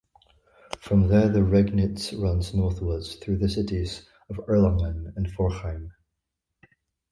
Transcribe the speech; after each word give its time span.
From 0.79 1.09
there 1.09 1.29
the 1.29 1.41
Regnitz 1.43 2.11
runs 2.19 2.55
northwards 2.55 3.17
through 3.17 3.37
the 3.37 3.47
cities 3.49 4.07
of 4.31 4.37
Erlangen 4.47 5.13
and 5.15 5.27
Forchheim. 5.27 5.91